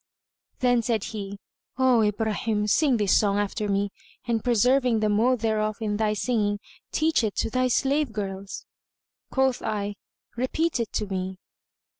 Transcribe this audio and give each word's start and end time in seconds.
Then 0.61 0.81
said 0.81 1.03
he, 1.03 1.37
"O 1.77 2.01
Ibrahim, 2.01 2.65
sing 2.65 2.97
this 2.97 3.15
song 3.15 3.37
after 3.37 3.69
me, 3.69 3.91
and 4.25 4.43
preserving 4.43 4.99
the 4.99 5.09
mode 5.09 5.41
thereof 5.41 5.77
in 5.79 5.97
thy 5.97 6.13
singing, 6.15 6.59
teach 6.91 7.23
it 7.23 7.35
to 7.35 7.51
thy 7.51 7.67
slave 7.67 8.11
girls." 8.11 8.65
Quoth 9.29 9.61
I, 9.61 9.93
"Repeat 10.35 10.79
it 10.79 10.91
to 10.93 11.05
me." 11.05 11.37